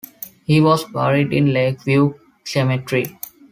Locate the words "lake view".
1.53-2.19